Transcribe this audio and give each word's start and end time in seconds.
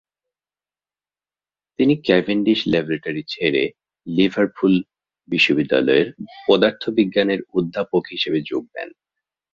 তিনি 1.79 1.93
Cavendish 2.05 2.59
laboratory 2.67 3.23
ছেড়ে 3.27 3.63
Liverpool 4.07 4.73
বিশ্ববিদ্যালয়ের 5.29 6.07
পদার্থবিজ্ঞানের 6.47 7.41
অধ্যাপক 7.53 8.03
হিসেবে 8.11 8.39
যোগ 8.41 8.63
দেন। 8.75 8.89